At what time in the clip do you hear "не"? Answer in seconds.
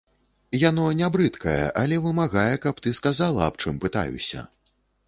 1.01-1.09